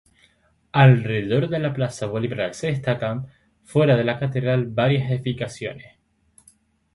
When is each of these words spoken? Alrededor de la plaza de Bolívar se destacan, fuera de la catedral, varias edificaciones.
Alrededor 0.71 1.47
de 1.47 1.59
la 1.59 1.75
plaza 1.75 2.07
de 2.07 2.11
Bolívar 2.11 2.55
se 2.55 2.65
destacan, 2.65 3.27
fuera 3.65 3.95
de 3.95 4.03
la 4.03 4.17
catedral, 4.17 4.65
varias 4.65 5.11
edificaciones. 5.11 5.99